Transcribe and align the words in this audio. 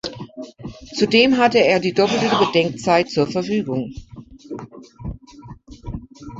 Zudem 0.95 1.37
hatte 1.37 1.59
er 1.59 1.79
die 1.79 1.93
doppelte 1.93 2.27
Bedenkzeit 2.39 3.11
zur 3.11 3.27
Verfügung. 3.27 3.93